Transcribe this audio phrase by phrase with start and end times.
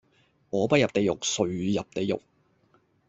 [0.49, 2.21] 我不入地獄,誰入地獄